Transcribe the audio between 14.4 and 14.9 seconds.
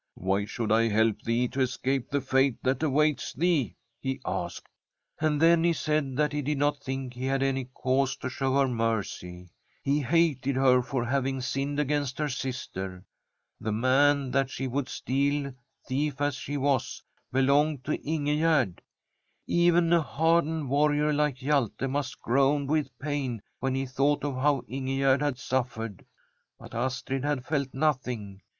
she would